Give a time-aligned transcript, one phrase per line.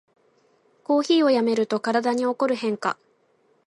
[0.83, 2.97] コーヒーをやめると体に起こる変化